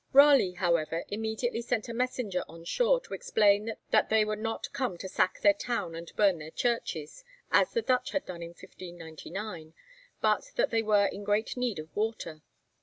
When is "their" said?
5.41-5.53, 6.39-6.49